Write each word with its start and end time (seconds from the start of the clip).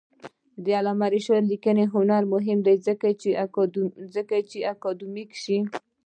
د 0.63 0.65
علامه 0.77 1.07
رشاد 1.13 1.43
لیکنی 1.51 1.85
هنر 1.93 2.23
مهم 2.33 2.59
دی 2.65 2.75
ځکه 2.87 3.07
چې 4.49 4.59
اکاډمیک 4.73 5.29
دی. 5.43 5.57